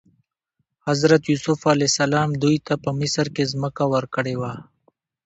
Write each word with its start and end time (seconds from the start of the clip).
حضرت 0.87 1.21
یوسف 1.33 1.59
علیه 1.73 1.89
السلام 1.91 2.29
دوی 2.43 2.57
ته 2.67 2.73
په 2.83 2.89
مصر 2.99 3.25
کې 3.35 3.43
ځمکه 3.53 3.83
ورکړې 3.93 4.35
وه. 4.41 4.53